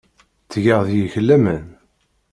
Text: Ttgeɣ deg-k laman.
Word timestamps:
Ttgeɣ 0.43 0.79
deg-k 0.89 1.15
laman. 1.27 1.65